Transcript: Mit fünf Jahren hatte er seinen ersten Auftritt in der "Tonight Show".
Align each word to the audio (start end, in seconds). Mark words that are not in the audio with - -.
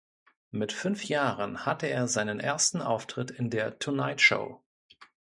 Mit 0.49 0.73
fünf 0.73 1.03
Jahren 1.05 1.67
hatte 1.67 1.85
er 1.85 2.07
seinen 2.07 2.39
ersten 2.39 2.81
Auftritt 2.81 3.29
in 3.29 3.51
der 3.51 3.77
"Tonight 3.77 4.19
Show". 4.19 4.59